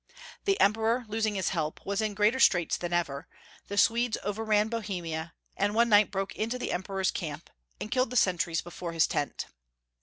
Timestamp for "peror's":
6.81-7.11